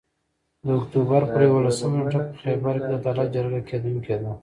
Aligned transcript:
د 0.63 0.65
اُکټوبر 0.77 1.21
پر 1.31 1.41
یوولسمه 1.47 1.95
نیټه 1.99 2.21
په 2.29 2.35
خېبر 2.41 2.75
کې 2.83 2.87
د 2.89 2.93
عدالت 2.99 3.27
جرګه 3.35 3.59
کیدونکي 3.69 4.15
ده 4.21 4.31